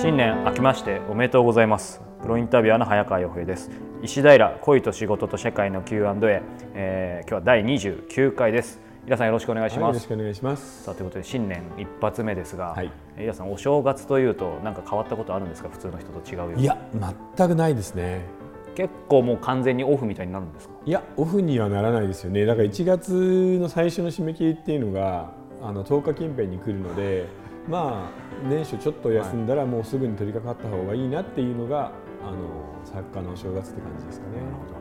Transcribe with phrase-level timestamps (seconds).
[0.00, 2.00] 新年明けましておめでとうございます。
[2.22, 3.70] プロインタビュアーの早川洋平です。
[4.02, 6.42] 石平恋と仕事と社会の Q&A、
[6.72, 8.80] えー、今日は第29回です。
[9.04, 10.84] 皆さんよろしくお願いします、はい、よろしくお願いします。
[10.84, 15.68] さあということで新年一発目ですが、はい、皆さんお正月というと何か変わったことあるんですか？
[15.68, 16.78] 普通の人と違うよいや
[17.36, 18.22] 全くないですね。
[18.74, 20.74] 結構もう完全にオフみたいになるんですか？
[20.86, 22.46] いやオフにはならないですよね。
[22.46, 25.30] だから1月の最初の締め切りっていうのが
[25.60, 27.26] あの10日近辺に来るので
[27.70, 28.10] ま
[28.44, 31.92] あ年初ちょっと休んだらもうすぐに取り掛かった方がいいなっていうのが
[32.26, 32.36] あの
[32.84, 34.32] 作家の正月って感じですかね。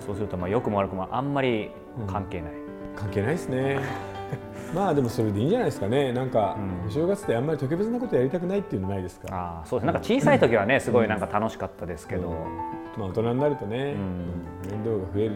[0.00, 1.70] そうするとまあ良くも悪くもあんまり
[2.08, 2.52] 関係ない。
[2.52, 3.78] うん、関係ないですね。
[4.74, 6.12] まあでもそれでいいんじゃないですかね。
[6.14, 9.26] なんか、お正月ってあんまり特別なことやりたくないっていうのないですか？
[9.30, 9.86] あそうです。
[9.86, 12.34] なんか小さい時はね、すごいなんか楽しかったですけど、うん、
[12.98, 13.94] まあ大人になるとね、
[14.70, 15.32] 面倒が増える。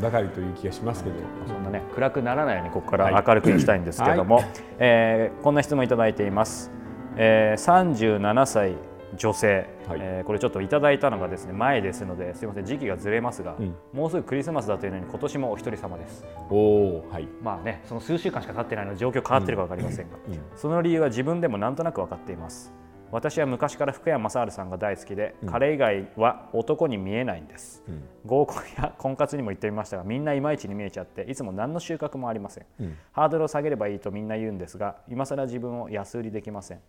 [0.00, 1.16] ばかりという気がしますけど、
[1.46, 4.46] そんなね暗くならないようにここから明るくいきたいんですけども、はい、
[4.78, 6.70] えー、こんな質問いただいています。
[7.16, 8.74] えー、37歳
[9.16, 16.24] 女性、はい、えー、これちょっといただいたのがですね前ですのですみません時期がずれますが、うん、もうすぐクリスマスだというのに今年もお一人様です。
[16.50, 17.28] おはい。
[17.42, 20.32] まあねその数週間しか経ってないので状況変わってるか分かりませんが、うん。
[20.34, 22.72] うん、その理由は自分でもなんとなく分かっています
[23.14, 36.80] 私は昔から福山雅治さんが大好きで、うん、彼以外は男に見えないんです、うん、合コンや婚活にも行ってみましたがみんないまいちに見えちゃっていつも何の収穫もありません、うん、ハードルを下げればいいとみんな言うんですが今更自分を安売りできません。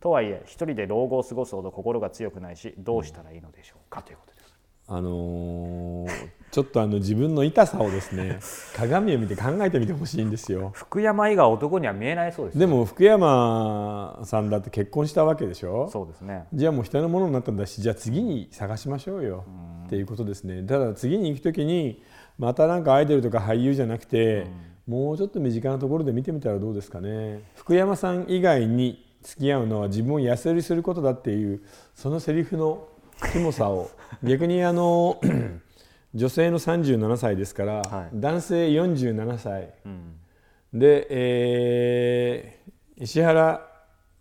[0.00, 4.35] とはいえ一人で老後を過ごすほど心が強くないしどうしたらいいのでしょうかということです。
[4.88, 6.10] あのー、
[6.52, 8.38] ちょっとあの自分の痛さをですね
[8.76, 10.70] 鏡を見て考えてみてほしいんですよ。
[10.74, 15.88] 福山以外男には見えないそうです、ね、でも福山さんだって結婚したわけでしょ？
[15.90, 16.46] そうですね。
[16.54, 19.44] じゃあもう人のものになったんだしじゃあ次に探しましょうよ。
[19.86, 20.62] っていうことですね。
[20.62, 22.02] ただ次に行く時に
[22.38, 24.46] またなんかアイドルとか俳優じゃなくて
[24.86, 27.40] もうちょっと身近なところで見てみたらどうですかね。
[27.56, 31.60] 福山さん以外に付き合うのは自分を安売りすることだっていう
[31.96, 32.86] そのセリフの
[33.32, 33.90] キモさを。
[34.22, 35.20] 逆にあの
[36.14, 40.16] 女性の37歳ですから、はい、男性47歳、うん、
[40.72, 43.66] で、えー、石原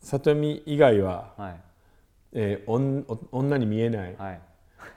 [0.00, 1.60] さとみ以外は、はい。
[2.32, 4.40] えー、女に見えない、はい、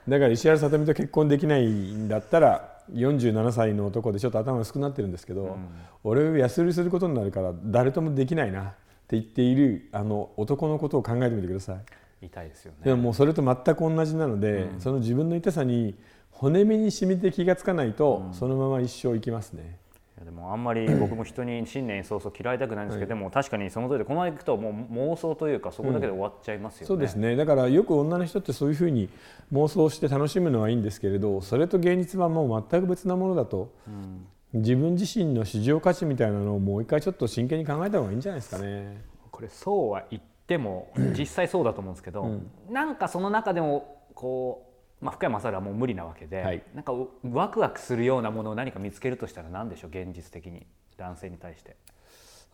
[0.08, 5.68] だから石原さとみと結婚できないんだったら47歳の男でちょっと頭が薄くなってるんですけど、うん、
[6.04, 8.64] 俺を安売りすることになるから誰ともできないなっ
[9.08, 11.76] て言っているあの男のことを考えてみてください。
[12.22, 12.78] 痛いですよね。
[12.84, 15.94] でももうそれと全く同じなので、うん、その自分の痛さに
[16.30, 19.78] 骨身に染みて気が付かないと、うん、そのまま一生生きますね。
[20.24, 24.72] でもあんまり 僕も人に新年早々嫌いたくないんですけど、はい、でも確かにその通りでこのままいくともう
[25.12, 29.08] 妄想というかそこだけで終わっちゃいますよね、うん、そうですねだからよく女の人ってそういうふうに
[29.52, 34.26] 妄想して楽しむのはいいんですけれどそれと現実はもう全く別なものだと、うん、
[34.60, 39.02] 自分自身の市場価値みたいなのをもう一回ちょっと真剣に考えた方がいいんじゃないですかね。
[39.30, 40.22] これそうは言っ
[40.52, 44.70] ても実際そうだと思うんですけど、うん、なんかその中でもこ
[45.00, 46.92] う、まあ、福山雅治はもう無理なわけで、はい、なんか
[47.24, 50.66] ワクワクするようなものを何か見つけるとしたら何でしょう現実的に
[50.98, 51.76] 男性に対して。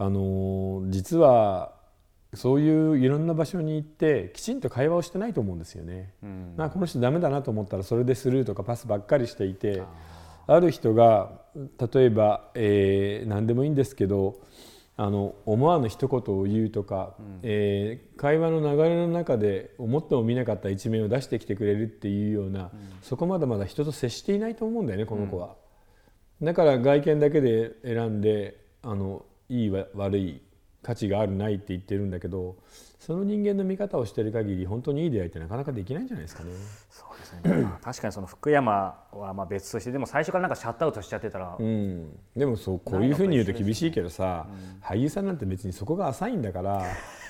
[0.00, 1.72] あの実は
[2.34, 6.12] そういういろんな場所に行ってきちんと会話をしてないと思うんですよね。
[6.22, 9.82] うん、まあこの人ダメだなと思ったらそれでスルーとかパスばっかりしていて
[10.46, 11.32] ある人が
[11.92, 14.36] 例えば、えー、何でもいいんですけど
[15.00, 22.70] あの思わぬ一言を言うとか、うん、えー、会話の流れの中で思っても見なかった一面を出してきてくれるっていうような、うん、
[23.00, 25.54] そこまだまだ人と接していないと思うんだよねこの子は、
[26.40, 30.42] うん、だから外見だけで選んであのいい悪い
[30.82, 32.56] 価値があるないって言ってるんだけど
[32.98, 36.50] その人間の見方をしてる限り本当にいい出会いってなかなかできないんじゃないですかね。
[36.90, 37.66] そうですね。
[37.82, 46.84] 確かにその福山はまあ別としてでも最初からなんかシャットアウトしちゃってたら、うん、でもそうこういうふうに言うと厳しいけどさ、うん、俳優さんなんて別に底が浅いんだから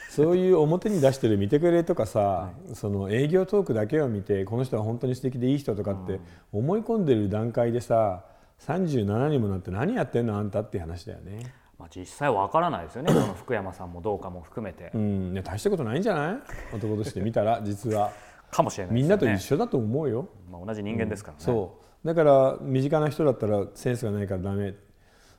[0.09, 6.19] そういう表に出してる見てくれとかさ、はい、その営業トークだけを見てこの人は本当に素敵でいい人とかって
[6.51, 8.25] 思い込んでる段階でさ
[8.67, 11.53] 37にもなって何やってんのあんたって話だよね。
[11.79, 13.13] まあ、実際わからないですよね。
[13.15, 14.91] その福山さんもどうかも含めて。
[14.95, 16.33] うん、ね、大したことないんじゃな
[16.73, 16.77] い？
[16.77, 18.11] 男として見たら 実は。
[18.51, 20.27] かもしれない、ね、みんなと一緒だと思うよ。
[20.51, 22.07] まあ、同じ人間ですからね、うん、そう。
[22.07, 24.75] だから身近な人だったらセンスがないからダメ。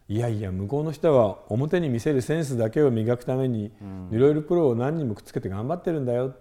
[0.07, 3.71] いやいや向こうの人は表に見せるセンスだけを磨くために
[4.09, 6.33] いろいろプロを何人もくっつけて頑張ってるんだよ。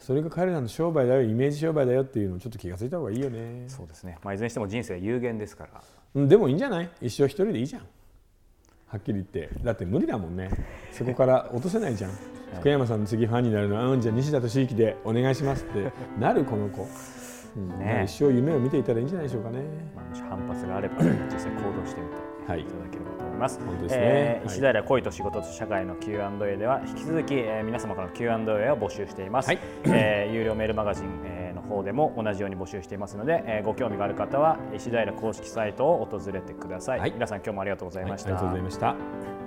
[0.00, 1.22] それが彼らの商売だよ。
[1.22, 3.64] イメージ商売だよっていうのをちょっと気が付いた方がいいよね。
[3.68, 5.68] そうですね、まあ、いずれにしても人生有限ですか
[6.14, 6.26] ら。
[6.26, 6.90] でもいいんじゃない？
[7.00, 7.82] 一生一人でいいじゃん
[8.88, 9.50] はっきり言って。
[9.62, 10.50] だって無理だもんね。
[10.92, 12.20] そこから落とせないじゃん、はい、
[12.60, 15.92] 福山さんの次ファンになるのは、うん、じゃあ西田敏行でお願いしますって。
[16.18, 16.86] なるこの子、
[17.56, 19.60] うんね、一生夢を見ていたらいいんじゃないでしょうかね、
[19.94, 22.46] まあ、反発があれば実際行動してみてい。
[22.46, 23.58] ただければと思います。
[23.58, 24.00] 本当ですね。
[24.02, 24.54] えーはい。
[24.54, 28.32] 石平恋と仕事と社会の Q&A では引き続き、えー皆様からの Q&A
[28.70, 29.48] を募集しています。
[29.48, 29.58] はい。
[29.84, 31.35] えー有料メールマガジン、えーの
[31.66, 37.00] 方でも同じように募集していますので、えーご興味がある方は石平公式サイトを訪れてください。
[37.00, 38.34] はい皆さん今日もありがとうございました。
[38.34, 39.45] はいありがとうございました。